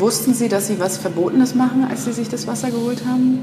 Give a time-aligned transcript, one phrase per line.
[0.00, 3.38] Wussten Sie, dass Sie was Verbotenes machen, als Sie sich das Wasser geholt haben?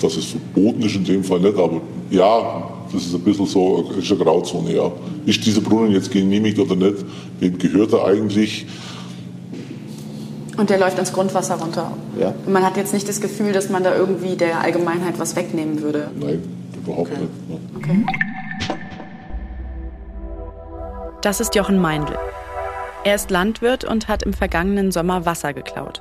[0.00, 3.90] Dass es verboten ist in dem Fall nicht, aber ja, das ist ein bisschen so
[3.98, 4.90] ist eine Grauzone, ja.
[5.26, 7.04] Ist dieser Brunnen jetzt genehmigt oder nicht?
[7.40, 8.66] Wem gehört er eigentlich?
[10.56, 11.92] Und der läuft ins Grundwasser runter.
[12.20, 12.32] Ja.
[12.46, 15.82] Und man hat jetzt nicht das Gefühl, dass man da irgendwie der Allgemeinheit was wegnehmen
[15.82, 16.10] würde.
[16.20, 16.42] Nein,
[16.84, 17.20] überhaupt Okay.
[17.20, 17.48] nicht.
[17.50, 17.58] ne.
[17.76, 18.04] Okay.
[21.22, 22.16] Das ist Jochen Meindl.
[23.06, 26.00] Er ist Landwirt und hat im vergangenen Sommer Wasser geklaut.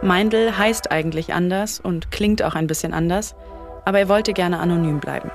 [0.00, 3.34] Meindl heißt eigentlich anders und klingt auch ein bisschen anders,
[3.84, 5.32] aber er wollte gerne anonym bleiben.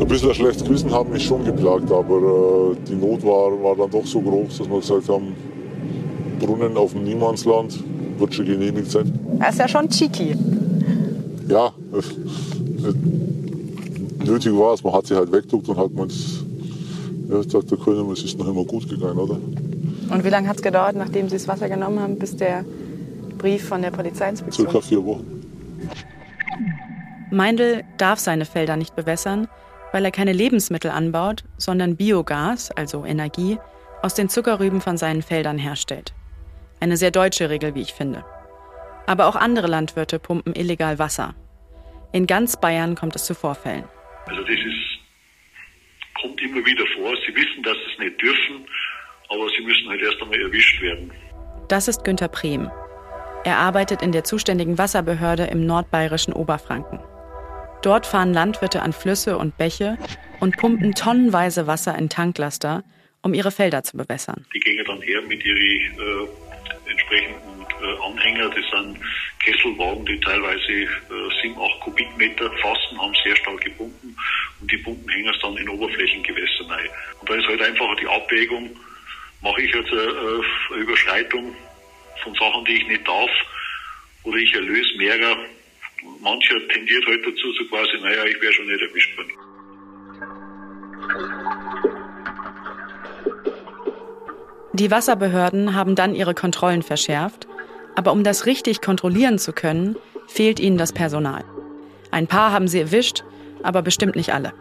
[0.00, 3.76] Ein bisschen ein schlechtes Gewissen haben mich schon geplagt, aber äh, die Not war, war
[3.76, 5.34] dann doch so groß, dass wir gesagt haben,
[6.40, 7.84] Brunnen auf dem Niemandsland
[8.18, 9.12] wird schon genehmigt sein.
[9.40, 10.34] Er ist ja schon cheeky.
[11.48, 12.00] Ja, äh,
[14.26, 16.08] nötig war es, man hat sich halt weggeduckt und hat man
[17.32, 19.34] ja, gesagt, da können wir, es ist noch immer gut gegangen, oder?
[19.34, 22.64] Und wie lange hat es gedauert, nachdem Sie das Wasser genommen haben, bis der
[23.38, 24.68] Brief von der Polizeiinspektion?
[24.68, 25.42] Circa vier Wochen.
[27.30, 29.48] Meindl darf seine Felder nicht bewässern,
[29.92, 33.58] weil er keine Lebensmittel anbaut, sondern Biogas, also Energie,
[34.02, 36.12] aus den Zuckerrüben von seinen Feldern herstellt.
[36.80, 38.24] Eine sehr deutsche Regel, wie ich finde.
[39.06, 41.34] Aber auch andere Landwirte pumpen illegal Wasser.
[42.12, 43.84] In ganz Bayern kommt es zu Vorfällen.
[44.26, 44.81] Also das ist,
[46.22, 47.14] kommt immer wieder vor.
[47.26, 48.64] Sie wissen, dass sie es nicht dürfen,
[49.28, 51.10] aber sie müssen halt erst einmal erwischt werden.
[51.68, 52.70] Das ist Günter Prehm.
[53.44, 57.00] Er arbeitet in der zuständigen Wasserbehörde im nordbayerischen Oberfranken.
[57.82, 59.98] Dort fahren Landwirte an Flüsse und Bäche
[60.38, 62.84] und pumpen tonnenweise Wasser in Tanklaster,
[63.22, 64.46] um ihre Felder zu bewässern.
[64.54, 67.51] Die gehen dann her mit ihren äh, entsprechenden
[67.82, 68.48] äh, Anhänger.
[68.48, 68.98] Das sind
[69.44, 70.88] Kesselwagen, die teilweise äh,
[71.42, 74.16] 7, 8 Kubikmeter fassen, haben sehr starke Pumpen
[74.60, 76.88] und die Pumpen hängen es dann in Oberflächengewässer rein.
[77.20, 78.70] Und da ist halt einfach die Abwägung,
[79.42, 81.56] mache ich jetzt eine, äh, eine Überschreitung
[82.22, 83.30] von Sachen, die ich nicht darf,
[84.24, 85.36] oder ich erlöse mehrer.
[86.20, 89.32] Mancher tendiert halt dazu, so quasi, naja, ich wäre schon nicht erwischt worden.
[94.74, 97.46] Die Wasserbehörden haben dann ihre Kontrollen verschärft,
[97.94, 101.44] aber um das richtig kontrollieren zu können, fehlt ihnen das Personal.
[102.10, 103.24] Ein paar haben sie erwischt,
[103.62, 104.52] aber bestimmt nicht alle.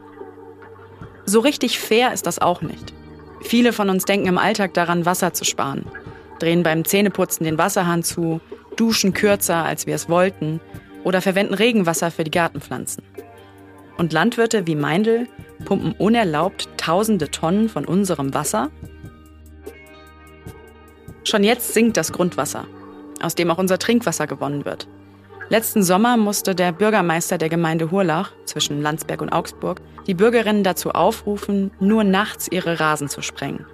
[1.25, 2.94] So richtig fair ist das auch nicht.
[3.42, 5.86] Viele von uns denken im Alltag daran, Wasser zu sparen,
[6.40, 8.40] drehen beim Zähneputzen den Wasserhahn zu,
[8.75, 10.59] duschen kürzer, als wir es wollten
[11.03, 13.03] oder verwenden Regenwasser für die Gartenpflanzen.
[13.98, 15.28] Und Landwirte wie Meindl
[15.66, 18.72] pumpen unerlaubt tausende Tonnen von unserem Wasser?
[21.24, 22.66] Schon jetzt sinkt das Grundwasser,
[23.22, 24.88] aus dem auch unser Trinkwasser gewonnen wird.
[25.50, 30.92] Letzten Sommer musste der Bürgermeister der Gemeinde Hurlach zwischen Landsberg und Augsburg die Bürgerinnen dazu
[30.92, 33.66] aufrufen, nur nachts ihre Rasen zu sprengen,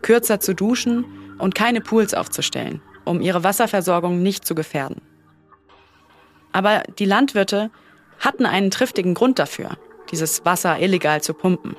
[0.00, 1.04] kürzer zu duschen
[1.36, 5.02] und keine Pools aufzustellen, um ihre Wasserversorgung nicht zu gefährden.
[6.52, 7.70] Aber die Landwirte
[8.18, 9.76] hatten einen triftigen Grund dafür,
[10.10, 11.76] dieses Wasser illegal zu pumpen.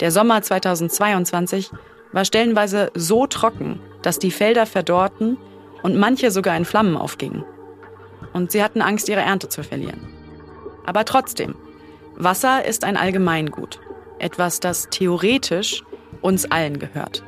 [0.00, 1.70] Der Sommer 2022
[2.12, 5.36] war stellenweise so trocken, dass die Felder verdorrten
[5.82, 7.44] und manche sogar in Flammen aufgingen.
[8.32, 10.08] Und sie hatten Angst, ihre Ernte zu verlieren.
[10.86, 11.54] Aber trotzdem,
[12.16, 13.80] Wasser ist ein Allgemeingut,
[14.18, 15.82] etwas, das theoretisch
[16.20, 17.24] uns allen gehört.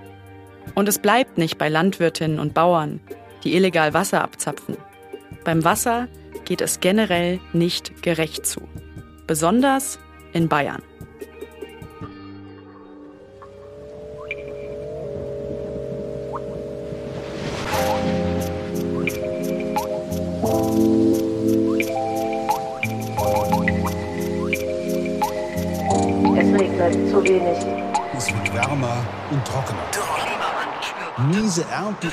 [0.75, 3.01] Und es bleibt nicht bei Landwirtinnen und Bauern,
[3.45, 4.77] die illegal Wasser abzapfen.
[5.45, 6.09] Beim Wasser
[6.45, 8.61] geht es generell nicht gerecht zu.
[9.27, 9.99] Besonders
[10.33, 10.83] in Bayern.
[20.53, 20.59] Es
[26.53, 27.57] regnet zu wenig.
[28.15, 29.81] Es wird wärmer und trockener.
[31.31, 32.13] Miese Ernten.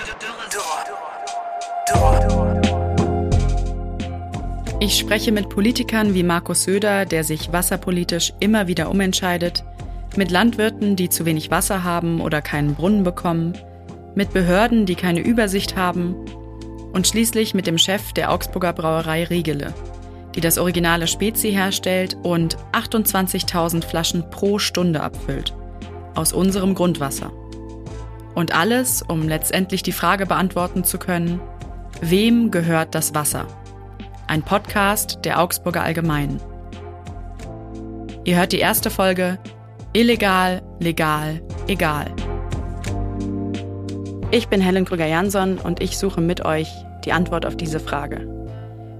[4.80, 9.66] Ich spreche mit Politikern wie Markus Söder, der sich wasserpolitisch immer wieder umentscheidet,
[10.16, 13.58] mit Landwirten, die zu wenig Wasser haben oder keinen Brunnen bekommen,
[14.16, 16.16] mit Behörden, die keine Übersicht haben
[16.94, 19.74] und schließlich mit dem Chef der Augsburger Brauerei Riegele,
[20.36, 25.54] die das originale Spezi herstellt und 28.000 Flaschen pro Stunde abfüllt.
[26.16, 27.32] Aus unserem Grundwasser.
[28.36, 31.40] Und alles, um letztendlich die Frage beantworten zu können,
[32.02, 33.48] wem gehört das Wasser?
[34.28, 36.40] Ein Podcast der Augsburger Allgemeinen.
[38.24, 39.40] Ihr hört die erste Folge
[39.94, 42.14] Illegal, legal, egal.
[44.32, 46.70] Ich bin Helen Krüger-Jansson und ich suche mit euch
[47.04, 48.28] die Antwort auf diese Frage.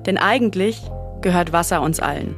[0.08, 0.82] Denn eigentlich
[1.22, 2.36] gehört Wasser uns allen.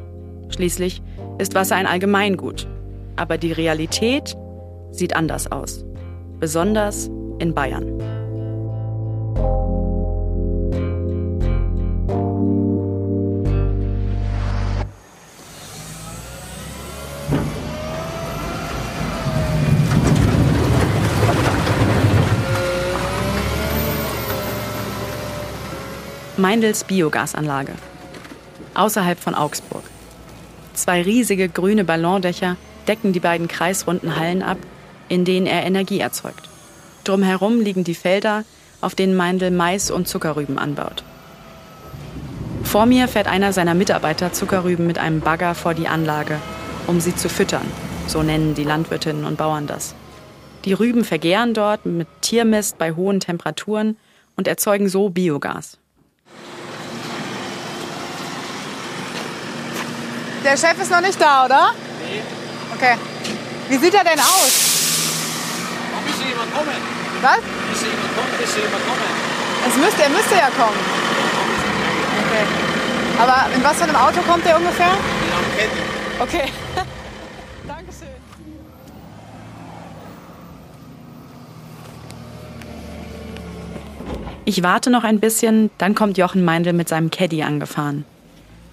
[0.50, 1.02] Schließlich
[1.38, 2.68] ist Wasser ein Allgemeingut.
[3.16, 4.36] Aber die Realität
[4.92, 5.86] sieht anders aus.
[6.42, 7.10] Besonders
[7.40, 8.11] in Bayern.
[26.42, 27.74] Meindls Biogasanlage.
[28.74, 29.84] Außerhalb von Augsburg.
[30.74, 32.58] Zwei riesige grüne Ballondächer
[32.88, 34.58] decken die beiden kreisrunden Hallen ab,
[35.08, 36.50] in denen er Energie erzeugt.
[37.04, 38.44] Drumherum liegen die Felder,
[38.82, 41.04] auf denen Meindl Mais und Zuckerrüben anbaut.
[42.64, 46.40] Vor mir fährt einer seiner Mitarbeiter Zuckerrüben mit einem Bagger vor die Anlage,
[46.88, 47.66] um sie zu füttern.
[48.08, 49.94] So nennen die Landwirtinnen und Bauern das.
[50.66, 53.96] Die Rüben vergären dort mit Tiermist bei hohen Temperaturen
[54.38, 55.78] und erzeugen so Biogas.
[60.44, 61.72] Der Chef ist noch nicht da, oder?
[62.10, 62.22] Nee.
[62.76, 62.96] Okay.
[63.70, 64.52] Wie sieht er denn aus?
[65.94, 66.72] Da müsste jemand kommen.
[67.22, 67.38] Was?
[67.70, 69.02] Müsste jemand kommen, müsste jemand kommen.
[69.68, 70.80] Es müsste, er müsste ja kommen.
[72.26, 72.46] Okay.
[73.20, 74.88] Aber in was für einem Auto kommt er ungefähr?
[74.88, 75.82] In einem Caddy.
[76.20, 76.52] Okay.
[77.68, 78.08] Dankeschön.
[84.46, 88.06] Ich warte noch ein bisschen, dann kommt Jochen Meindl mit seinem Caddy angefahren.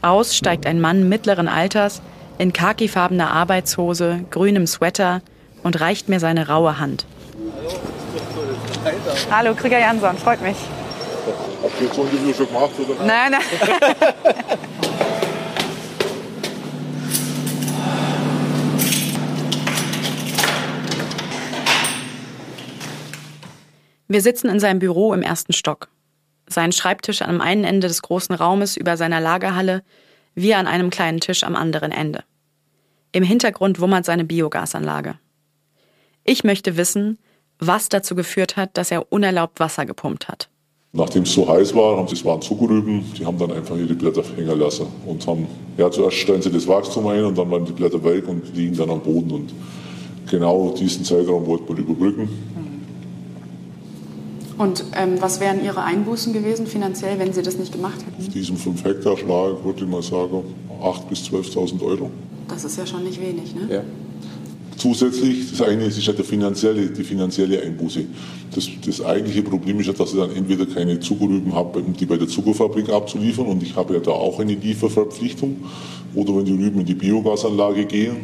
[0.00, 2.00] Aus steigt ein Mann mittleren Alters
[2.38, 5.22] in khakifarbener Arbeitshose, grünem Sweater
[5.64, 7.04] und reicht mir seine raue Hand.
[9.30, 10.56] Hallo, Krieger Jansson, freut mich.
[11.62, 12.70] Habt ihr ein Interview schon gemacht?
[12.78, 13.04] Oder?
[13.04, 13.40] Nein, nein.
[24.06, 25.88] Wir sitzen in seinem Büro im ersten Stock.
[26.48, 29.82] Sein Schreibtisch am einen Ende des großen Raumes über seiner Lagerhalle,
[30.34, 32.24] wir an einem kleinen Tisch am anderen Ende.
[33.12, 35.18] Im Hintergrund wummert seine Biogasanlage.
[36.24, 37.18] Ich möchte wissen,
[37.58, 40.48] was dazu geführt hat, dass er unerlaubt Wasser gepumpt hat.
[40.92, 43.94] Nachdem es so heiß war, haben sie es waren Zuckerrüben, die haben dann einfach ihre
[43.94, 45.46] Blätter hängen lassen und haben,
[45.76, 48.76] ja, zuerst stellen sie das Wachstum ein und dann waren die Blätter weg und liegen
[48.76, 49.52] dann am Boden und
[50.30, 52.28] genau diesen Zeitraum wollte man überbrücken.
[54.58, 58.26] Und ähm, was wären Ihre Einbußen gewesen finanziell, wenn Sie das nicht gemacht hätten?
[58.26, 60.42] Auf diesem 5-Hektar-Schlag würde ich mal sagen,
[60.82, 62.10] 8.000 bis 12.000 Euro.
[62.48, 63.68] Das ist ja schon nicht wenig, ne?
[63.70, 63.82] Ja.
[64.76, 68.04] Zusätzlich, das eine ist ja der finanzielle, die finanzielle Einbuße.
[68.54, 72.06] Das, das eigentliche Problem ist ja, dass ich dann entweder keine Zuckerrüben habe, um die
[72.06, 75.56] bei der Zuckerfabrik abzuliefern und ich habe ja da auch eine Lieferverpflichtung.
[76.14, 78.16] Oder wenn die Rüben in die Biogasanlage gehen,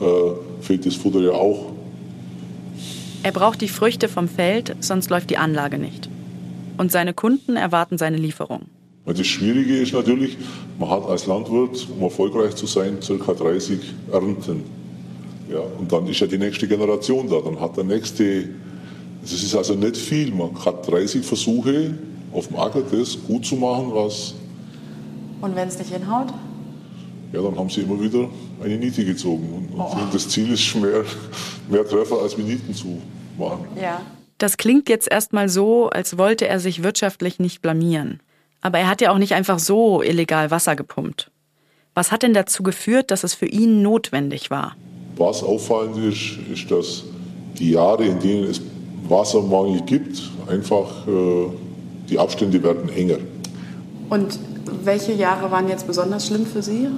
[0.00, 0.04] äh,
[0.60, 1.75] fehlt das Futter ja auch.
[3.26, 6.08] Er braucht die Früchte vom Feld, sonst läuft die Anlage nicht.
[6.78, 8.66] Und seine Kunden erwarten seine Lieferung.
[9.04, 10.38] Das Schwierige ist natürlich,
[10.78, 13.34] man hat als Landwirt, um erfolgreich zu sein, ca.
[13.34, 13.80] 30
[14.12, 14.62] Ernten.
[15.50, 17.40] Ja, und dann ist ja die nächste Generation da.
[17.40, 18.48] Dann hat der nächste,
[19.22, 20.32] das ist also nicht viel.
[20.32, 21.98] Man hat 30 Versuche
[22.32, 24.34] auf dem Acker, das gut zu machen, was,
[25.40, 26.32] Und wenn es nicht hinhaut?
[27.32, 28.28] ja, dann haben sie immer wieder
[28.62, 29.68] eine Niete gezogen.
[29.72, 31.02] Und, und das Ziel ist mehr,
[31.68, 33.02] mehr Treffer als mit Nieten zu
[33.38, 33.66] machen.
[33.80, 34.02] Ja.
[34.38, 38.20] Das klingt jetzt erstmal so, als wollte er sich wirtschaftlich nicht blamieren.
[38.60, 41.30] Aber er hat ja auch nicht einfach so illegal Wasser gepumpt.
[41.94, 44.76] Was hat denn dazu geführt, dass es für ihn notwendig war?
[45.16, 47.04] Was auffallend ist, ist, dass
[47.58, 48.60] die Jahre, in denen es
[49.08, 51.46] Wassermangel gibt, einfach äh,
[52.10, 53.18] die Abstände werden enger.
[54.10, 54.38] Und
[54.84, 56.88] welche Jahre waren jetzt besonders schlimm für Sie?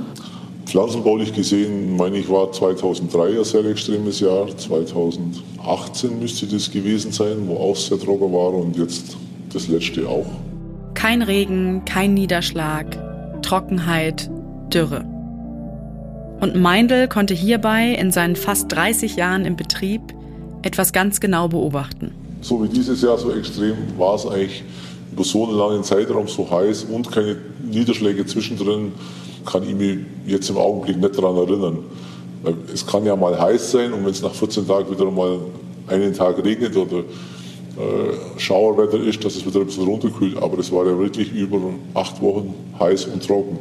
[0.69, 4.55] Pflanzenbaulich gesehen, meine ich, war 2003 ein sehr extremes Jahr.
[4.55, 9.17] 2018 müsste das gewesen sein, wo auch sehr trocken war und jetzt
[9.51, 10.27] das letzte auch.
[10.93, 12.99] Kein Regen, kein Niederschlag,
[13.41, 14.31] Trockenheit,
[14.71, 15.07] Dürre.
[16.41, 20.03] Und Meindl konnte hierbei in seinen fast 30 Jahren im Betrieb
[20.61, 22.11] etwas ganz genau beobachten.
[22.43, 24.65] So wie dieses Jahr so extrem war es eigentlich
[25.13, 28.93] über so einen langen Zeitraum so heiß und keine Niederschläge zwischendrin,
[29.49, 31.79] kann ich mich jetzt im Augenblick nicht daran erinnern.
[32.73, 35.39] Es kann ja mal heiß sein und wenn es nach 14 Tagen wieder mal
[35.89, 37.03] einen Tag regnet oder äh,
[38.39, 40.37] Schauerwetter ist, dass es wieder ein bisschen runterkühlt.
[40.37, 41.59] Aber das war ja wirklich über
[41.95, 43.59] acht Wochen heiß und trocken.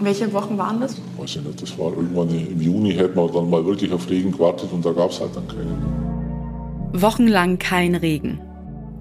[0.00, 0.96] Welche Wochen waren das?
[1.16, 4.32] Weiß ich nicht, das war irgendwann im Juni, hätte man dann mal wirklich auf Regen
[4.32, 6.92] gewartet und da gab es halt dann keinen.
[6.92, 8.40] Wochenlang kein Regen.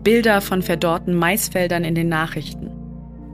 [0.04, 2.81] Bilder von verdorrten Maisfeldern in den Nachrichten.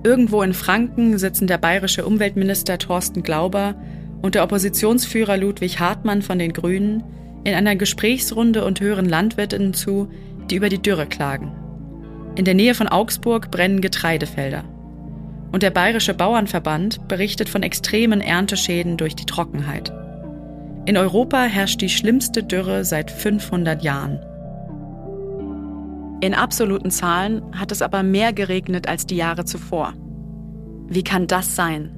[0.03, 3.75] Irgendwo in Franken sitzen der bayerische Umweltminister Thorsten Glauber
[4.21, 7.03] und der Oppositionsführer Ludwig Hartmann von den Grünen
[7.43, 10.09] in einer Gesprächsrunde und hören Landwirtinnen zu,
[10.49, 11.51] die über die Dürre klagen.
[12.35, 14.63] In der Nähe von Augsburg brennen Getreidefelder.
[15.51, 19.91] Und der Bayerische Bauernverband berichtet von extremen Ernteschäden durch die Trockenheit.
[20.85, 24.19] In Europa herrscht die schlimmste Dürre seit 500 Jahren.
[26.19, 29.93] In absoluten Zahlen hat es aber mehr geregnet als die Jahre zuvor.
[30.87, 31.93] Wie kann das sein?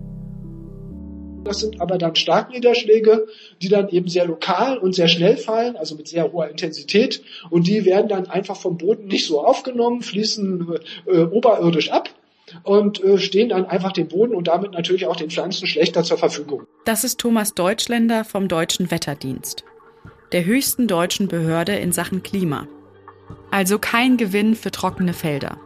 [1.45, 3.27] Das sind aber dann Starkniederschläge,
[3.61, 7.23] die dann eben sehr lokal und sehr schnell fallen, also mit sehr hoher Intensität.
[7.49, 10.67] Und die werden dann einfach vom Boden nicht so aufgenommen, fließen
[11.07, 12.09] äh, oberirdisch ab.
[12.63, 16.17] und äh, stehen dann einfach dem Boden und damit natürlich auch den Pflanzen schlechter zur
[16.17, 16.63] Verfügung.
[16.83, 19.63] Das ist Thomas Deutschländer vom Deutschen Wetterdienst,
[20.31, 22.67] der höchsten deutschen Behörde in Sachen Klima.
[23.51, 25.57] Also kein Gewinn für trockene Felder.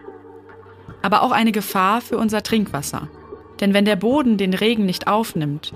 [1.02, 3.10] Aber auch eine Gefahr für unser Trinkwasser.
[3.60, 5.74] Denn wenn der Boden den Regen nicht aufnimmt,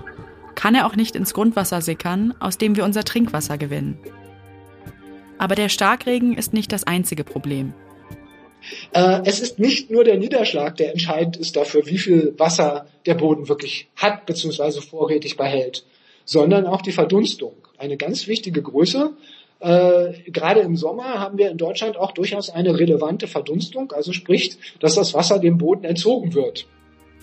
[0.54, 3.98] kann er auch nicht ins Grundwasser sickern, aus dem wir unser Trinkwasser gewinnen.
[5.38, 7.72] Aber der Starkregen ist nicht das einzige Problem.
[8.92, 13.14] Äh, es ist nicht nur der Niederschlag, der entscheidend ist dafür, wie viel Wasser der
[13.14, 14.80] Boden wirklich hat bzw.
[14.80, 15.84] vorrätig behält,
[16.24, 17.54] sondern auch die Verdunstung.
[17.76, 19.12] Eine ganz wichtige Größe.
[19.60, 24.58] Äh, gerade im Sommer haben wir in Deutschland auch durchaus eine relevante Verdunstung, also spricht,
[24.80, 26.66] dass das Wasser dem Boden entzogen wird.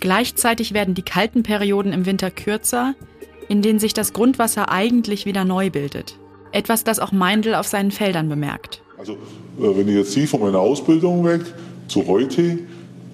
[0.02, 2.94] Gleichzeitig werden die kalten Perioden im Winter kürzer,
[3.48, 6.18] in denen sich das Grundwasser eigentlich wieder neu bildet.
[6.52, 8.82] Etwas, das auch Meindl auf seinen Feldern bemerkt.
[8.98, 9.18] Also äh,
[9.58, 11.42] wenn ich jetzt sehe von meiner Ausbildung weg
[11.88, 12.60] zu heute,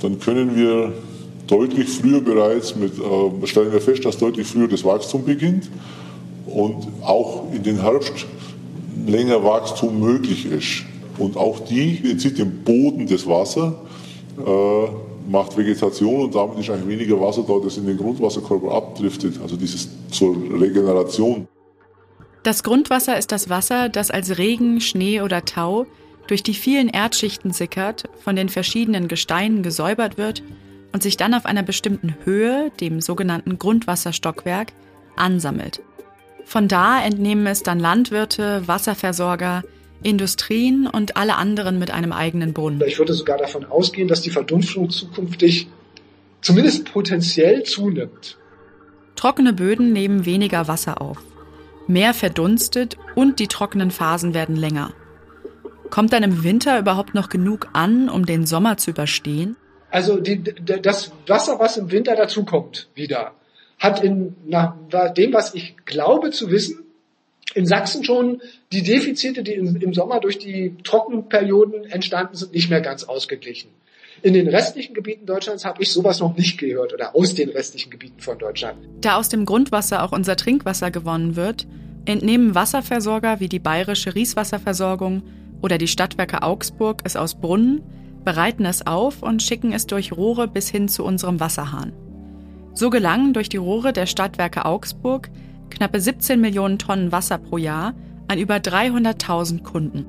[0.01, 0.93] dann können wir
[1.45, 5.69] deutlich früher bereits mit, äh, stellen wir fest, dass deutlich früher das Wachstum beginnt
[6.47, 8.25] und auch in den Herbst
[9.05, 10.83] länger Wachstum möglich ist.
[11.17, 13.81] Und auch die entzieht dem Boden das Wasser,
[14.37, 19.39] äh, macht Vegetation und damit ist eigentlich weniger Wasser da, das in den Grundwasserkörper abdriftet,
[19.41, 21.47] also dieses zur Regeneration.
[22.43, 25.85] Das Grundwasser ist das Wasser, das als Regen, Schnee oder Tau
[26.27, 30.43] durch die vielen Erdschichten sickert, von den verschiedenen Gesteinen gesäubert wird
[30.93, 34.73] und sich dann auf einer bestimmten Höhe, dem sogenannten Grundwasserstockwerk,
[35.15, 35.81] ansammelt.
[36.45, 39.63] Von da entnehmen es dann Landwirte, Wasserversorger,
[40.03, 42.81] Industrien und alle anderen mit einem eigenen Brunnen.
[42.87, 45.67] Ich würde sogar davon ausgehen, dass die Verdunstung zukünftig
[46.41, 48.37] zumindest potenziell zunimmt.
[49.15, 51.19] Trockene Böden nehmen weniger Wasser auf
[51.91, 54.93] mehr verdunstet und die trockenen Phasen werden länger.
[55.89, 59.57] Kommt dann im Winter überhaupt noch genug an, um den Sommer zu überstehen?
[59.89, 63.33] Also die, das Wasser, was im Winter dazukommt, wieder,
[63.81, 64.75] hat in, nach
[65.17, 66.85] dem, was ich glaube zu wissen,
[67.53, 72.79] in Sachsen schon die Defizite, die im Sommer durch die Trockenperioden entstanden sind, nicht mehr
[72.79, 73.69] ganz ausgeglichen.
[74.21, 77.89] In den restlichen Gebieten Deutschlands habe ich sowas noch nicht gehört oder aus den restlichen
[77.89, 78.77] Gebieten von Deutschland.
[79.01, 81.65] Da aus dem Grundwasser auch unser Trinkwasser gewonnen wird,
[82.05, 85.23] entnehmen Wasserversorger wie die Bayerische Rieswasserversorgung
[85.61, 87.81] oder die Stadtwerke Augsburg es aus Brunnen,
[88.23, 91.91] bereiten es auf und schicken es durch Rohre bis hin zu unserem Wasserhahn.
[92.73, 95.29] So gelangen durch die Rohre der Stadtwerke Augsburg
[95.69, 97.93] knappe 17 Millionen Tonnen Wasser pro Jahr
[98.27, 100.05] an über 300.000 Kunden.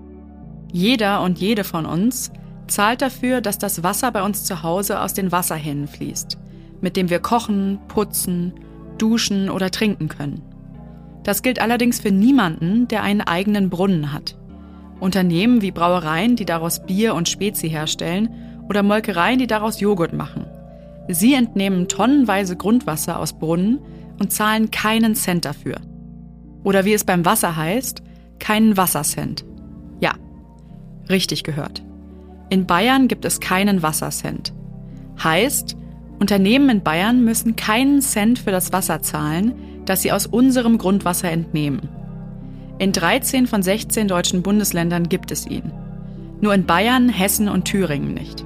[0.72, 2.32] Jeder und jede von uns
[2.66, 6.38] zahlt dafür, dass das Wasser bei uns zu Hause aus den Wasserhähnen fließt,
[6.80, 8.54] mit dem wir kochen, putzen,
[8.98, 10.42] duschen oder trinken können.
[11.24, 14.36] Das gilt allerdings für niemanden, der einen eigenen Brunnen hat.
[15.00, 18.28] Unternehmen wie Brauereien, die daraus Bier und Spezi herstellen,
[18.68, 20.46] oder Molkereien, die daraus Joghurt machen.
[21.08, 23.78] Sie entnehmen tonnenweise Grundwasser aus Brunnen
[24.18, 25.76] und zahlen keinen Cent dafür.
[26.64, 28.02] Oder wie es beim Wasser heißt,
[28.38, 29.44] keinen Wassercent.
[30.00, 30.14] Ja,
[31.08, 31.82] richtig gehört.
[32.50, 34.52] In Bayern gibt es keinen Wassercent.
[35.22, 35.76] Heißt,
[36.18, 39.54] Unternehmen in Bayern müssen keinen Cent für das Wasser zahlen,
[39.84, 41.88] das sie aus unserem Grundwasser entnehmen.
[42.78, 45.72] In 13 von 16 deutschen Bundesländern gibt es ihn.
[46.40, 48.44] Nur in Bayern, Hessen und Thüringen nicht.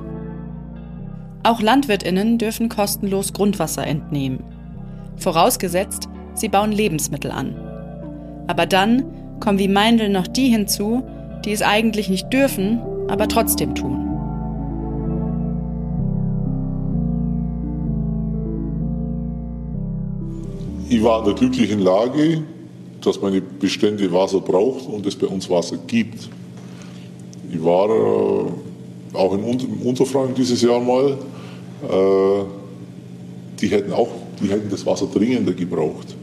[1.46, 4.42] Auch Landwirtinnen dürfen kostenlos Grundwasser entnehmen.
[5.16, 7.54] Vorausgesetzt, sie bauen Lebensmittel an.
[8.48, 9.04] Aber dann
[9.38, 11.04] kommen wie Meindl noch die hinzu,
[11.44, 13.92] die es eigentlich nicht dürfen, aber trotzdem tun.
[20.88, 22.42] Ich war in der glücklichen Lage,
[23.02, 26.28] dass meine Bestände Wasser braucht und es bei uns Wasser gibt.
[27.52, 29.44] Ich war äh, auch in
[29.84, 31.16] Unterfranken dieses Jahr mal.
[31.82, 32.44] Äh,
[33.60, 34.08] die hätten auch,
[34.40, 36.14] die hätten das Wasser dringender gebraucht,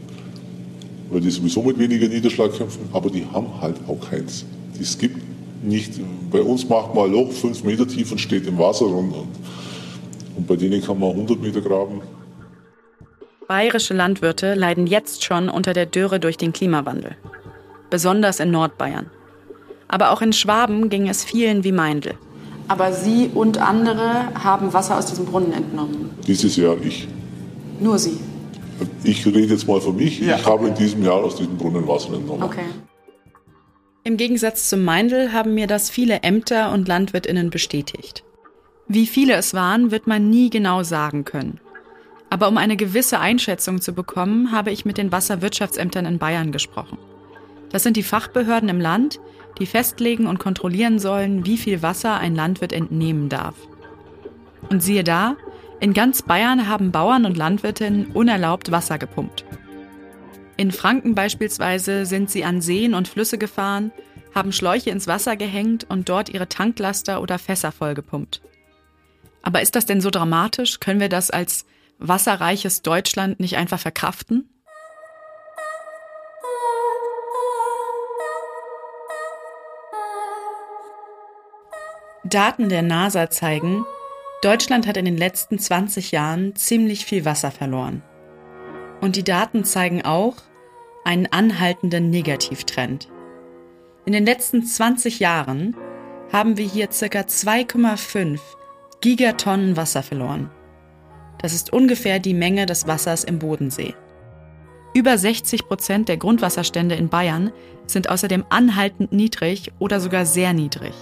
[1.10, 4.44] weil die sowieso mit weniger Niederschlag kämpfen, aber die haben halt auch keins.
[4.80, 5.16] Es gibt
[5.62, 5.92] nicht,
[6.30, 9.28] bei uns macht man ein Loch fünf Meter tief und steht im Wasser und, und,
[10.36, 12.02] und bei denen kann man 100 Meter graben.
[13.46, 17.16] Bayerische Landwirte leiden jetzt schon unter der Dürre durch den Klimawandel.
[17.90, 19.10] Besonders in Nordbayern.
[19.86, 22.14] Aber auch in Schwaben ging es vielen wie Meindl.
[22.68, 26.10] Aber Sie und andere haben Wasser aus diesem Brunnen entnommen.
[26.26, 27.08] Dieses Jahr ich.
[27.80, 28.18] Nur Sie.
[29.02, 30.20] Ich rede jetzt mal für mich.
[30.20, 30.36] Ja.
[30.36, 32.42] Ich habe in diesem Jahr aus diesem Brunnen Wasser entnommen.
[32.42, 32.64] Okay.
[34.02, 38.22] Im Gegensatz zum Meindl haben mir das viele Ämter und Landwirtinnen bestätigt.
[38.86, 41.58] Wie viele es waren, wird man nie genau sagen können.
[42.28, 46.98] Aber um eine gewisse Einschätzung zu bekommen, habe ich mit den Wasserwirtschaftsämtern in Bayern gesprochen.
[47.70, 49.20] Das sind die Fachbehörden im Land,
[49.58, 53.54] die festlegen und kontrollieren sollen, wie viel Wasser ein Landwirt entnehmen darf.
[54.70, 55.36] Und siehe da,
[55.80, 59.44] In ganz Bayern haben Bauern und Landwirtinnen unerlaubt Wasser gepumpt.
[60.56, 63.92] In Franken beispielsweise sind sie an Seen und Flüsse gefahren,
[64.34, 68.40] haben Schläuche ins Wasser gehängt und dort ihre Tanklaster oder Fässer vollgepumpt.
[69.42, 70.80] Aber ist das denn so dramatisch?
[70.80, 71.66] Können wir das als
[71.98, 74.48] wasserreiches Deutschland nicht einfach verkraften?
[82.34, 83.84] Daten der NASA zeigen,
[84.42, 88.02] Deutschland hat in den letzten 20 Jahren ziemlich viel Wasser verloren.
[89.00, 90.34] Und die Daten zeigen auch
[91.04, 93.08] einen anhaltenden Negativtrend.
[94.04, 95.76] In den letzten 20 Jahren
[96.32, 97.20] haben wir hier ca.
[97.20, 98.40] 2,5
[99.00, 100.50] Gigatonnen Wasser verloren.
[101.38, 103.94] Das ist ungefähr die Menge des Wassers im Bodensee.
[104.92, 107.52] Über 60 Prozent der Grundwasserstände in Bayern
[107.86, 110.94] sind außerdem anhaltend niedrig oder sogar sehr niedrig.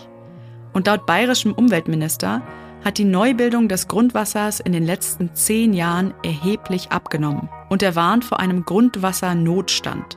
[0.72, 2.42] Und laut bayerischem Umweltminister
[2.84, 8.24] hat die Neubildung des Grundwassers in den letzten zehn Jahren erheblich abgenommen und er warnt
[8.24, 10.16] vor einem Grundwassernotstand.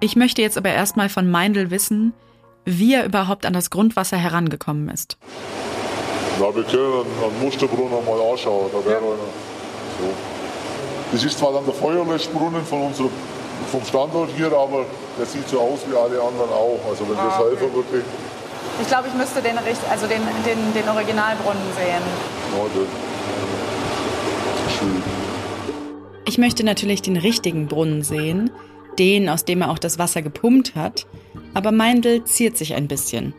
[0.00, 2.14] Ich möchte jetzt aber erstmal von Meindl wissen,
[2.64, 5.18] wie er überhaupt an das Grundwasser herangekommen ist.
[6.40, 8.70] Na, wir können einen Musterbrunnen mal anschauen.
[8.72, 9.30] Da wäre einer.
[10.00, 10.08] So.
[11.12, 13.10] Das ist zwar dann der Feuerlöschbrunnen von unserem,
[13.72, 14.84] vom Standort hier, aber
[15.18, 16.78] der sieht so aus wie alle anderen auch.
[16.88, 17.50] Also wenn das Ah, okay.
[17.56, 18.04] helfen wirklich,
[18.80, 22.02] Ich glaube, ich müsste den, also den, den, den Originalbrunnen sehen.
[24.78, 25.02] schwierig.
[26.28, 28.50] Ich möchte natürlich den richtigen Brunnen sehen,
[28.98, 31.06] den, aus dem er auch das Wasser gepumpt hat,
[31.54, 33.32] aber Meindl ziert sich ein bisschen.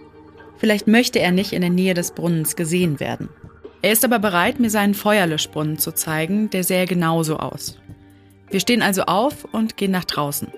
[0.57, 3.29] Vielleicht möchte er nicht in der Nähe des Brunnens gesehen werden.
[3.81, 7.77] Er ist aber bereit, mir seinen Feuerlöschbrunnen zu zeigen, der sähe genauso aus.
[8.49, 10.49] Wir stehen also auf und gehen nach draußen.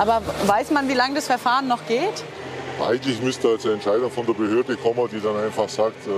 [0.00, 2.24] Aber weiß man, wie lange das Verfahren noch geht?
[2.82, 6.10] Eigentlich müsste jetzt eine Entscheidung von der Behörde kommen, die dann einfach sagt, äh,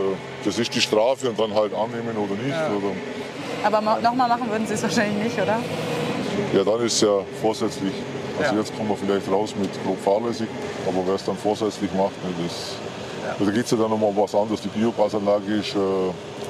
[0.44, 2.54] das ist die Strafe und dann halt annehmen oder nicht.
[2.54, 2.94] Oder,
[3.64, 5.58] Aber nochmal machen würden Sie es wahrscheinlich nicht, oder?
[6.54, 7.92] ja, dann ist es ja vorsätzlich.
[8.40, 10.46] Also jetzt kommen wir vielleicht raus mit grob fahrlässig,
[10.86, 12.76] aber wer es dann vorsätzlich macht, ne, das,
[13.30, 14.60] also da geht es ja dann um was anderes.
[14.60, 15.78] Die Biogasanlage ist äh,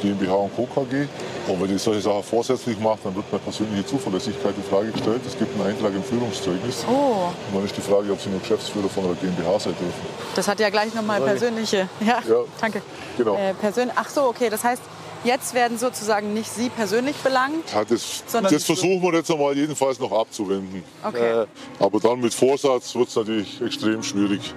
[0.02, 0.66] GmbH und Co.
[0.66, 1.06] KG.
[1.48, 5.20] Und wenn die solche Sachen vorsätzlich macht, dann wird meine persönliche Zuverlässigkeit in Frage gestellt.
[5.26, 6.84] Es gibt einen Eintrag im Führungszeugnis.
[6.88, 10.06] Oh, Und dann ist die Frage, ob Sie nur Geschäftsführer von einer GmbH sein dürfen.
[10.34, 11.88] das hat ja gleich nochmal persönliche.
[12.00, 12.44] Ja, Ja.
[12.60, 12.82] danke.
[13.18, 13.36] Genau.
[13.36, 14.48] Äh, persön Ach so, okay.
[14.50, 14.82] Das heißt,
[15.24, 17.72] jetzt werden sozusagen nicht Sie persönlich belangt.
[17.72, 20.82] Ja, das, Sondern- das versuchen wir jetzt einmal jedenfalls noch abzuwenden.
[21.04, 21.44] Okay.
[21.78, 24.54] Aber dann mit Vorsatz wird es natürlich extrem schwierig.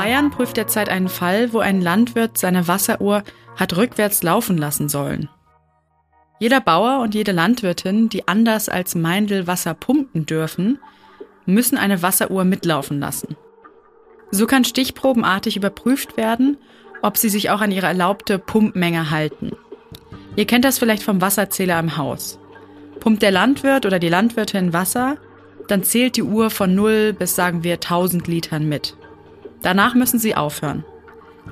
[0.00, 3.22] Bayern prüft derzeit einen Fall, wo ein Landwirt seine Wasseruhr
[3.56, 5.28] hat rückwärts laufen lassen sollen.
[6.38, 10.78] Jeder Bauer und jede Landwirtin, die anders als Meindl Wasser pumpen dürfen,
[11.44, 13.36] müssen eine Wasseruhr mitlaufen lassen.
[14.30, 16.56] So kann stichprobenartig überprüft werden,
[17.02, 19.50] ob sie sich auch an ihre erlaubte Pumpmenge halten.
[20.34, 22.38] Ihr kennt das vielleicht vom Wasserzähler im Haus.
[23.00, 25.18] Pumpt der Landwirt oder die Landwirtin Wasser,
[25.68, 28.96] dann zählt die Uhr von 0 bis sagen wir 1000 Litern mit.
[29.62, 30.84] Danach müssen sie aufhören.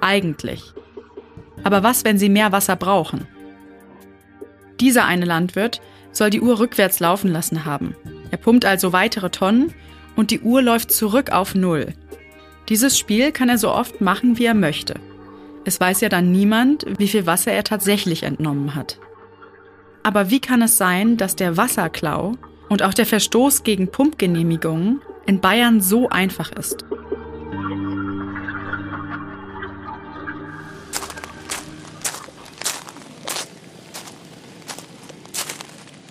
[0.01, 0.73] Eigentlich.
[1.65, 3.27] Aber was, wenn sie mehr Wasser brauchen?
[4.81, 5.81] Dieser eine Landwirt
[6.13, 7.97] soll die Uhr rückwärts laufen lassen haben.
[8.31, 9.75] Er pumpt also weitere Tonnen
[10.17, 11.95] und die Uhr läuft zurück auf Null.
[12.69, 14.95] Dieses Spiel kann er so oft machen, wie er möchte.
[15.65, 18.99] Es weiß ja dann niemand, wie viel Wasser er tatsächlich entnommen hat.
[20.03, 22.33] Aber wie kann es sein, dass der Wasserklau
[22.69, 26.85] und auch der Verstoß gegen Pumpgenehmigungen in Bayern so einfach ist?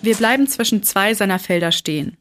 [0.00, 2.16] Wir bleiben zwischen zwei seiner Felder stehen.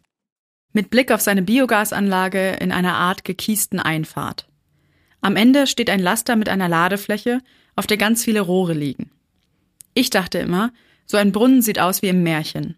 [0.74, 4.48] Mit Blick auf seine Biogasanlage in einer Art gekiesten Einfahrt.
[5.22, 7.42] Am Ende steht ein Laster mit einer Ladefläche,
[7.76, 9.12] auf der ganz viele Rohre liegen.
[9.94, 10.72] Ich dachte immer,
[11.06, 12.76] so ein Brunnen sieht aus wie im Märchen.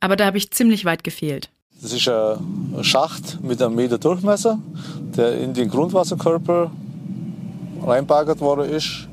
[0.00, 1.50] Aber da habe ich ziemlich weit gefehlt.
[1.82, 4.60] Das ist ein Schacht mit einem Meter Durchmesser,
[5.16, 6.70] der in den Grundwasserkörper
[7.82, 9.08] reinbaggert worden ist.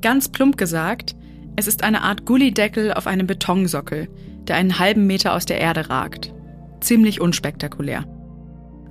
[0.00, 1.14] Ganz plump gesagt,
[1.56, 4.08] es ist eine Art Gullideckel auf einem Betonsockel,
[4.48, 6.32] der einen halben Meter aus der Erde ragt.
[6.80, 8.04] Ziemlich unspektakulär.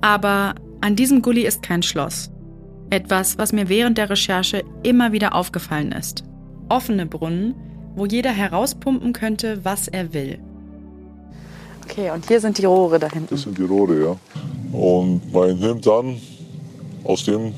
[0.00, 2.30] Aber an diesem Gully ist kein Schloss.
[2.90, 6.24] Etwas, was mir während der Recherche immer wieder aufgefallen ist.
[6.68, 7.54] Offene Brunnen,
[7.94, 10.38] wo jeder herauspumpen könnte, was er will.
[11.84, 13.28] Okay, und hier sind die Rohre da hinten.
[13.30, 14.16] Das sind die Rohre, ja.
[14.78, 16.16] Und man nimmt dann
[17.04, 17.52] aus dem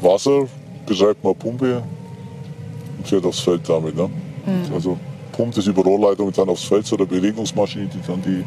[0.00, 0.46] Wasser,
[0.86, 1.82] betreibt man Pumpe
[2.98, 3.96] und fährt aufs Feld damit.
[3.96, 4.10] Ne?
[4.74, 4.98] Also
[5.32, 8.44] pumpt es über Rohrleitungen dann aufs Feld zu der Beregnungsmaschine, die dann die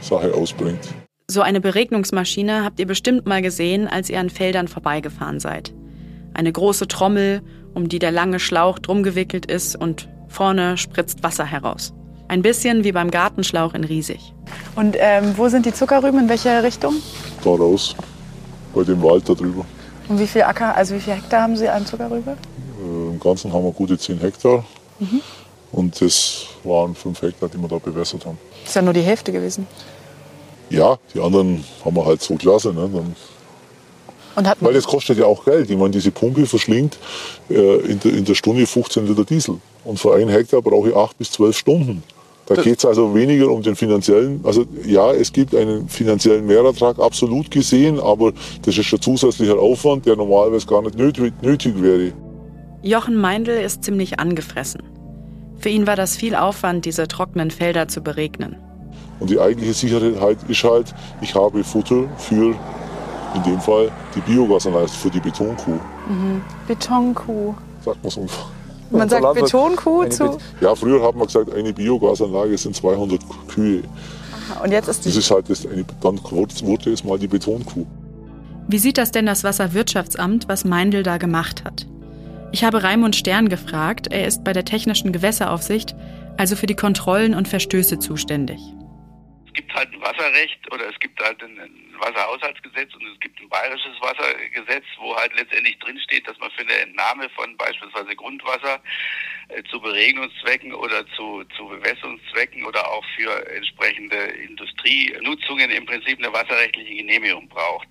[0.00, 0.88] Sache ausbringt.
[1.30, 5.74] So eine Beregnungsmaschine habt ihr bestimmt mal gesehen, als ihr an Feldern vorbeigefahren seid.
[6.34, 7.42] Eine große Trommel,
[7.74, 11.92] um die der lange Schlauch drum gewickelt ist und vorne spritzt Wasser heraus.
[12.28, 14.34] Ein bisschen wie beim Gartenschlauch in Riesig.
[14.76, 16.20] Und ähm, wo sind die Zuckerrüben?
[16.20, 16.94] In welche Richtung?
[17.42, 17.94] Da raus,
[18.74, 19.64] bei dem Wald da drüber.
[20.08, 22.36] Und wie viel Acker, also wie viel Hektar haben Sie an Zuckerrübe?
[22.80, 24.64] Äh, Im Ganzen haben wir gute 10 Hektar.
[24.98, 25.20] Mhm.
[25.72, 28.38] Und das waren 5 Hektar, die wir da bewässert haben.
[28.64, 29.66] Ist ja nur die Hälfte gewesen.
[30.70, 32.72] Ja, die anderen haben wir halt so klasse.
[32.72, 32.90] Ne?
[32.92, 33.16] Dann,
[34.36, 35.70] Und hat weil das kostet ja auch Geld.
[35.70, 36.98] Ich meine, diese Pumpe verschlingt
[37.50, 39.56] äh, in, der, in der Stunde 15 Liter Diesel.
[39.84, 42.02] Und für einen Hektar brauche ich 8 bis 12 Stunden.
[42.48, 46.98] Da geht es also weniger um den finanziellen, also ja, es gibt einen finanziellen Mehrertrag,
[46.98, 52.12] absolut gesehen, aber das ist ein zusätzlicher Aufwand, der normalerweise gar nicht nötig, nötig wäre.
[52.82, 54.82] Jochen Meindl ist ziemlich angefressen.
[55.58, 58.56] Für ihn war das viel Aufwand, diese trockenen Felder zu beregnen.
[59.20, 62.54] Und die eigentliche Sicherheit ist halt, ich habe Futter für,
[63.34, 65.72] in dem Fall, die Biogasanlage, für die Betonkuh.
[66.08, 66.40] Mhm.
[66.68, 67.54] Betonkuh.
[67.84, 68.26] Sagt man so.
[68.90, 70.24] Man sagt Betonkuh zu.
[70.30, 73.82] Bet- Ja, früher hat man gesagt, eine Biogasanlage sind 200 Kühe.
[74.52, 75.18] Aha, Und jetzt ist Das die.
[75.18, 77.84] ist halt das eine, dann wurde es mal die Betonkuh.
[78.68, 81.86] Wie sieht das denn das Wasserwirtschaftsamt, was Meindl da gemacht hat?
[82.50, 85.94] Ich habe Raimund Stern gefragt, er ist bei der Technischen Gewässeraufsicht,
[86.38, 88.58] also für die Kontrollen und Verstöße zuständig.
[89.46, 91.58] Es gibt halt ein Wasserrecht oder es gibt halt ein,
[92.00, 96.78] Wasserhaushaltsgesetz und es gibt ein bayerisches Wassergesetz, wo halt letztendlich drinsteht, dass man für eine
[96.78, 98.80] Entnahme von beispielsweise Grundwasser
[99.48, 106.32] äh, zu Beregnungszwecken oder zu, zu Bewässerungszwecken oder auch für entsprechende Industrienutzungen im Prinzip eine
[106.32, 107.88] wasserrechtliche Genehmigung braucht.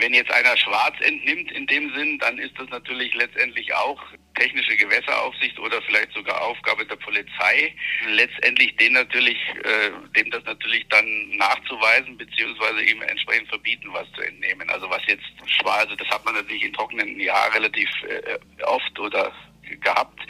[0.00, 4.02] Wenn jetzt einer schwarz entnimmt in dem Sinn, dann ist das natürlich letztendlich auch
[4.34, 7.74] technische Gewässeraufsicht oder vielleicht sogar Aufgabe der Polizei,
[8.08, 11.06] letztendlich den natürlich, äh, dem das natürlich dann
[11.36, 14.68] nachzuweisen beziehungsweise ihm entsprechend verbieten, was zu entnehmen.
[14.70, 18.98] Also was jetzt schwarz, also das hat man natürlich in trockenen Jahren relativ äh, oft
[18.98, 19.32] oder
[19.76, 20.20] gehabt,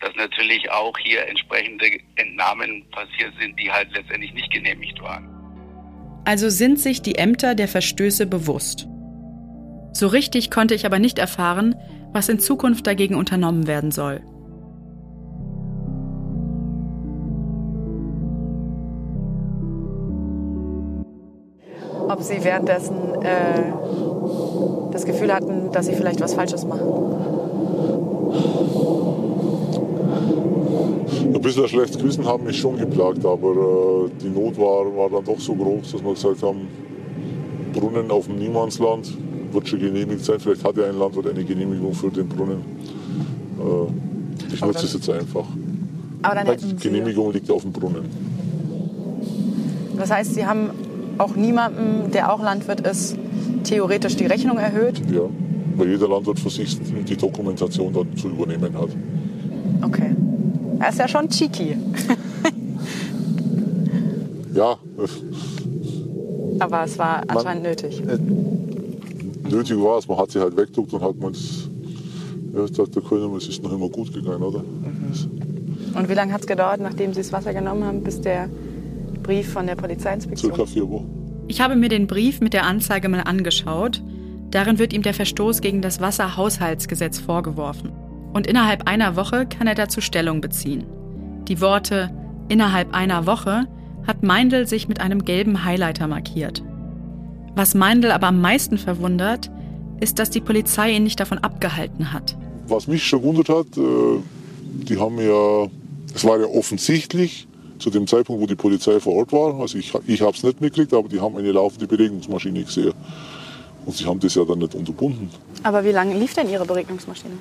[0.00, 1.86] dass natürlich auch hier entsprechende
[2.16, 5.28] Entnahmen passiert sind, die halt letztendlich nicht genehmigt waren.
[6.24, 8.86] Also sind sich die Ämter der Verstöße bewusst.
[9.92, 11.74] So richtig konnte ich aber nicht erfahren,
[12.12, 14.22] was in Zukunft dagegen unternommen werden soll.
[22.22, 23.72] Ob Sie währenddessen äh,
[24.92, 26.86] das Gefühl hatten, dass Sie vielleicht was Falsches machen.
[31.34, 35.10] Ein bisschen ein schlechtes Gewissen haben mich schon geplagt, aber äh, die Not war, war
[35.10, 36.68] dann doch so groß, dass wir gesagt haben,
[37.72, 39.18] Brunnen auf dem Niemandsland
[39.50, 40.38] wird schon genehmigt sein.
[40.38, 42.62] Vielleicht hat ja ein Landwirt eine Genehmigung für den Brunnen.
[43.58, 45.46] Äh, ich nutze es jetzt einfach.
[46.22, 46.76] Aber dann Weil die.
[46.76, 48.04] Genehmigung liegt auf dem Brunnen.
[49.98, 50.70] Das heißt, Sie haben
[51.18, 53.16] auch niemandem, der auch Landwirt ist,
[53.64, 55.00] theoretisch die Rechnung erhöht.
[55.12, 55.22] Ja,
[55.76, 58.88] weil jeder Landwirt für sich die Dokumentation dann zu übernehmen hat.
[59.82, 60.14] Okay.
[60.78, 61.76] Das ist ja schon cheeky.
[64.54, 64.76] Ja,
[66.58, 68.02] Aber es war anscheinend nötig.
[69.48, 71.68] nötig war es, man hat sie halt weggedruckt und hat man das,
[72.54, 74.62] ja, sagt der Kölner, es ist noch immer gut gegangen, oder?
[75.94, 78.48] Und wie lange hat es gedauert, nachdem Sie das Wasser genommen haben, bis der
[79.22, 80.54] Brief von der Polizeiinspektion?
[80.54, 81.44] Circa vier Wochen.
[81.48, 84.02] Ich habe mir den Brief mit der Anzeige mal angeschaut.
[84.50, 87.90] Darin wird ihm der Verstoß gegen das Wasserhaushaltsgesetz vorgeworfen.
[88.32, 90.84] Und innerhalb einer Woche kann er dazu Stellung beziehen.
[91.48, 92.10] Die Worte
[92.48, 93.66] innerhalb einer Woche
[94.06, 96.62] hat Meindl sich mit einem gelben Highlighter markiert.
[97.54, 99.50] Was Meindl aber am meisten verwundert,
[100.00, 102.36] ist, dass die Polizei ihn nicht davon abgehalten hat.
[102.66, 104.20] Was mich schon gewundert hat, äh,
[104.88, 105.68] die haben ja,
[106.14, 107.46] es war ja offensichtlich
[107.82, 110.60] zu dem Zeitpunkt, wo die Polizei vor Ort war, also ich, ich habe es nicht
[110.60, 112.94] mitgekriegt, aber die haben eine laufende Beregnungsmaschine gesehen.
[113.84, 115.28] Und sie haben das ja dann nicht unterbunden.
[115.64, 117.34] Aber wie lange lief denn Ihre Beregnungsmaschine?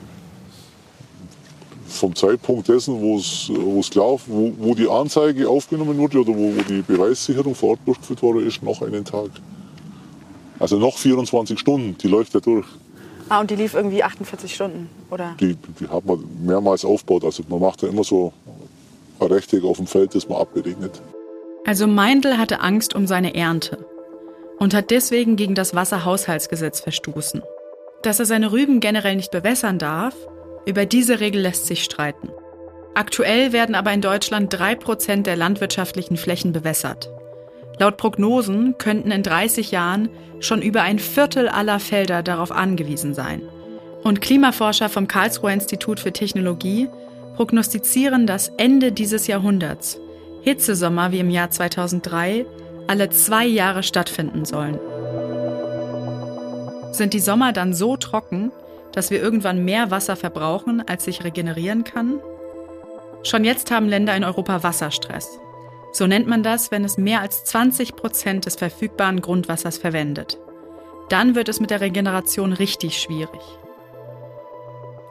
[1.87, 6.33] Vom Zeitpunkt dessen, wo es wo es klar, wo, wo die Anzeige aufgenommen wurde oder
[6.33, 9.29] wo, wo die Beweissicherung vor Ort durchgeführt wurde, ist noch einen Tag.
[10.57, 12.65] Also noch 24 Stunden, die läuft ja durch.
[13.29, 15.35] Ah, und die lief irgendwie 48 Stunden, oder?
[15.39, 17.25] Die, die hat man mehrmals aufgebaut.
[17.25, 18.33] Also man macht ja immer so
[19.29, 21.01] Rechteck auf dem Feld, das man abberegnet.
[21.65, 23.85] Also Meindl hatte Angst um seine Ernte
[24.57, 27.43] und hat deswegen gegen das Wasserhaushaltsgesetz verstoßen.
[28.01, 30.15] Dass er seine Rüben generell nicht bewässern darf,
[30.65, 32.29] über diese Regel lässt sich streiten.
[32.93, 37.09] Aktuell werden aber in Deutschland drei Prozent der landwirtschaftlichen Flächen bewässert.
[37.79, 43.41] Laut Prognosen könnten in 30 Jahren schon über ein Viertel aller Felder darauf angewiesen sein.
[44.03, 46.89] Und Klimaforscher vom Karlsruher Institut für Technologie
[47.41, 49.99] prognostizieren, dass Ende dieses Jahrhunderts
[50.43, 52.45] Hitzesommer wie im Jahr 2003
[52.85, 54.79] alle zwei Jahre stattfinden sollen.
[56.91, 58.51] Sind die Sommer dann so trocken,
[58.91, 62.19] dass wir irgendwann mehr Wasser verbrauchen, als sich regenerieren kann?
[63.23, 65.39] Schon jetzt haben Länder in Europa Wasserstress.
[65.93, 70.37] So nennt man das, wenn es mehr als 20 Prozent des verfügbaren Grundwassers verwendet.
[71.09, 73.41] Dann wird es mit der Regeneration richtig schwierig.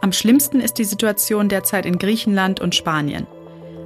[0.03, 3.27] Am schlimmsten ist die Situation derzeit in Griechenland und Spanien.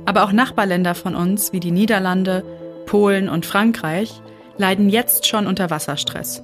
[0.05, 2.45] Aber auch Nachbarländer von uns wie die Niederlande,
[2.87, 4.21] Polen und Frankreich
[4.57, 6.43] leiden jetzt schon unter Wasserstress.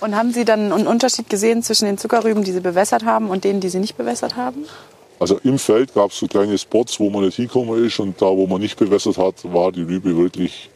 [0.00, 3.44] Und haben Sie dann einen Unterschied gesehen zwischen den Zuckerrüben, die Sie bewässert haben, und
[3.44, 4.64] denen, die Sie nicht bewässert haben?
[5.18, 8.26] Also im Feld gab es so kleine Spots, wo man nicht hinkommen ist und da,
[8.26, 10.70] wo man nicht bewässert hat, war die Rübe wirklich,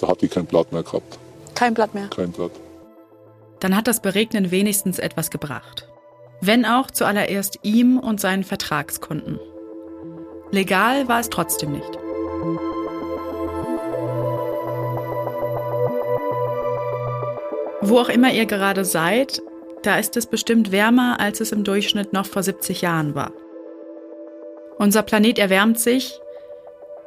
[0.00, 1.18] da hat die kein Blatt mehr gehabt.
[1.54, 2.08] Kein Blatt mehr?
[2.08, 2.52] Kein Blatt.
[3.60, 5.89] Dann hat das Beregnen wenigstens etwas gebracht.
[6.40, 9.38] Wenn auch zuallererst ihm und seinen Vertragskunden.
[10.50, 11.98] Legal war es trotzdem nicht.
[17.82, 19.42] Wo auch immer ihr gerade seid,
[19.82, 23.32] da ist es bestimmt wärmer, als es im Durchschnitt noch vor 70 Jahren war.
[24.78, 26.20] Unser Planet erwärmt sich,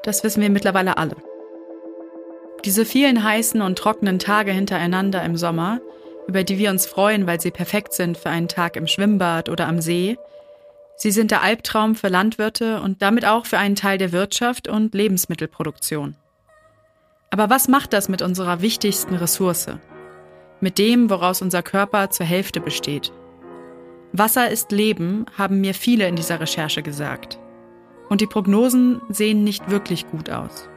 [0.04, 1.16] das wissen wir mittlerweile alle.
[2.66, 5.82] Diese vielen heißen und trockenen Tage hintereinander im Sommer,
[6.28, 9.68] über die wir uns freuen, weil sie perfekt sind für einen Tag im Schwimmbad oder
[9.68, 10.18] am See,
[10.96, 14.94] sie sind der Albtraum für Landwirte und damit auch für einen Teil der Wirtschaft und
[14.94, 16.16] Lebensmittelproduktion.
[17.30, 19.68] Aber was macht das mit unserer wichtigsten Ressource?
[20.62, 23.12] Mit dem, woraus unser Körper zur Hälfte besteht?
[24.12, 27.40] Wasser ist Leben, haben mir viele in dieser Recherche gesagt.
[28.10, 30.70] Und die Prognosen sehen nicht wirklich gut aus.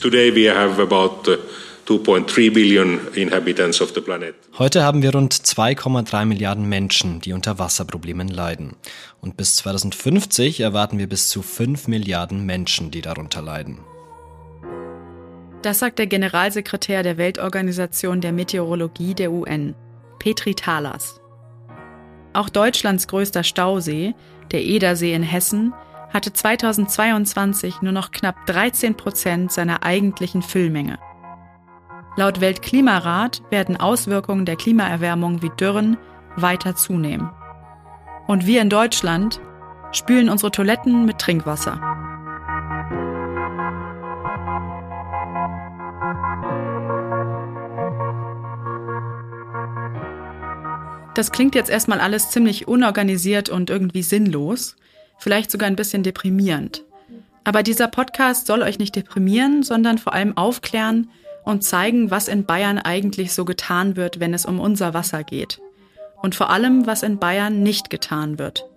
[0.00, 1.30] Today we have about
[1.86, 4.34] 2.3 billion inhabitants of the planet.
[4.58, 8.74] Heute haben wir rund 2,3 Milliarden Menschen, die unter Wasserproblemen leiden.
[9.20, 13.78] Und bis 2050 erwarten wir bis zu 5 Milliarden Menschen, die darunter leiden.
[15.62, 19.74] Das sagt der Generalsekretär der Weltorganisation der Meteorologie der UN,
[20.18, 21.20] Petri Talas.
[22.32, 24.14] Auch Deutschlands größter Stausee,
[24.50, 25.72] der Edersee in Hessen
[26.12, 30.98] hatte 2022 nur noch knapp 13 Prozent seiner eigentlichen Füllmenge.
[32.18, 35.98] Laut Weltklimarat werden Auswirkungen der Klimaerwärmung wie Dürren
[36.34, 37.30] weiter zunehmen.
[38.26, 39.38] Und wir in Deutschland
[39.92, 41.78] spülen unsere Toiletten mit Trinkwasser.
[51.12, 54.76] Das klingt jetzt erstmal alles ziemlich unorganisiert und irgendwie sinnlos,
[55.18, 56.82] vielleicht sogar ein bisschen deprimierend.
[57.44, 61.10] Aber dieser Podcast soll euch nicht deprimieren, sondern vor allem aufklären
[61.46, 65.60] und zeigen, was in Bayern eigentlich so getan wird, wenn es um unser Wasser geht.
[66.20, 68.68] Und vor allem, was in Bayern nicht getan wird.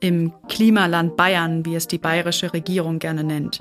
[0.00, 3.60] Im Klimaland Bayern, wie es die bayerische Regierung gerne nennt.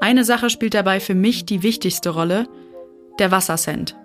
[0.00, 2.48] Eine Sache spielt dabei für mich die wichtigste Rolle,
[3.20, 3.96] der Wassercent.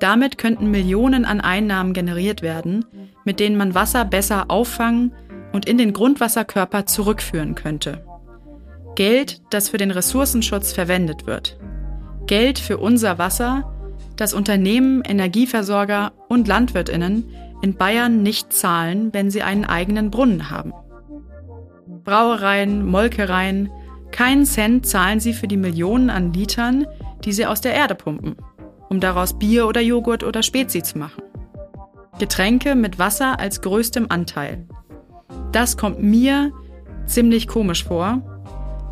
[0.00, 2.84] Damit könnten Millionen an Einnahmen generiert werden,
[3.24, 5.14] mit denen man Wasser besser auffangen
[5.52, 8.04] und in den Grundwasserkörper zurückführen könnte.
[8.96, 11.56] Geld, das für den Ressourcenschutz verwendet wird.
[12.26, 13.72] Geld für unser Wasser,
[14.16, 17.28] das Unternehmen, Energieversorger und Landwirtinnen
[17.62, 20.72] in Bayern nicht zahlen, wenn sie einen eigenen Brunnen haben.
[22.04, 23.70] Brauereien, Molkereien,
[24.10, 26.86] keinen Cent zahlen sie für die Millionen an Litern,
[27.24, 28.36] die sie aus der Erde pumpen
[28.92, 31.22] um daraus Bier oder Joghurt oder Spezi zu machen.
[32.18, 34.66] Getränke mit Wasser als größtem Anteil.
[35.50, 36.52] Das kommt mir
[37.06, 38.20] ziemlich komisch vor,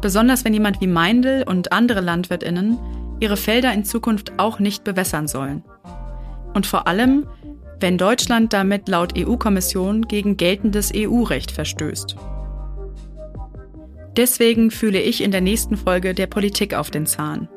[0.00, 2.78] besonders wenn jemand wie Meindl und andere Landwirtinnen
[3.20, 5.62] ihre Felder in Zukunft auch nicht bewässern sollen.
[6.54, 7.26] Und vor allem,
[7.80, 12.16] wenn Deutschland damit laut EU-Kommission gegen geltendes EU-Recht verstößt.
[14.16, 17.48] Deswegen fühle ich in der nächsten Folge der Politik auf den Zahn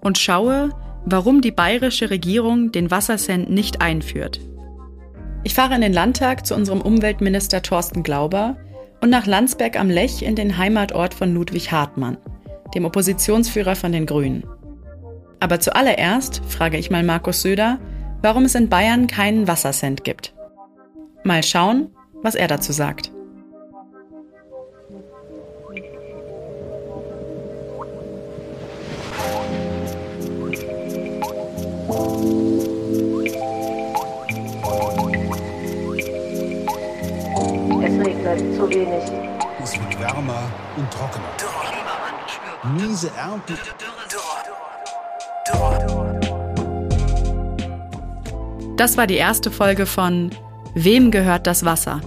[0.00, 0.70] und schaue,
[1.04, 4.40] warum die bayerische Regierung den Wassercent nicht einführt.
[5.42, 8.56] Ich fahre in den Landtag zu unserem Umweltminister Thorsten Glauber
[9.00, 12.16] und nach Landsberg am Lech in den Heimatort von Ludwig Hartmann,
[12.74, 14.44] dem Oppositionsführer von den Grünen.
[15.44, 17.78] Aber zuallererst frage ich mal Markus Söder,
[18.22, 20.32] warum es in Bayern keinen Wassercent gibt.
[21.22, 21.90] Mal schauen,
[22.22, 23.12] was er dazu sagt.
[38.00, 39.04] regnet zu wenig.
[39.62, 41.28] Es wird wärmer und trockener.
[42.78, 43.58] Miese Ernten.
[48.76, 50.30] Das war die erste Folge von
[50.74, 52.00] Wem gehört das Wasser?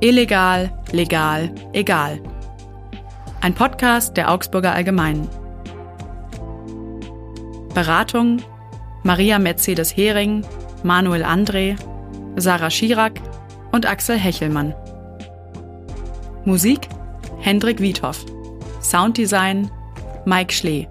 [0.00, 2.20] Illegal, legal, egal.
[3.40, 5.28] Ein Podcast der Augsburger Allgemeinen.
[7.74, 8.42] Beratung
[9.02, 10.44] Maria Mercedes Hering,
[10.82, 11.76] Manuel André,
[12.36, 13.20] Sarah Schirak
[13.72, 14.74] und Axel Hechelmann.
[16.44, 16.88] Musik
[17.40, 18.24] Hendrik Wiethoff.
[18.80, 19.70] Sounddesign
[20.24, 20.88] Mike Schlee.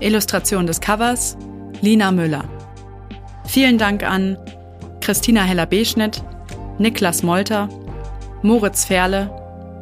[0.00, 1.36] Illustration des Covers
[1.80, 2.44] Lina Müller.
[3.46, 4.36] Vielen Dank an
[5.00, 6.22] Christina Heller-Beschnitt,
[6.78, 7.68] Niklas Molter,
[8.42, 9.30] Moritz Ferle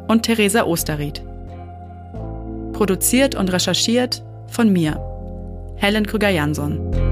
[0.07, 1.23] und Theresa Osterried.
[2.73, 4.99] Produziert und recherchiert von mir,
[5.77, 7.04] Helen Krüger-Jansson.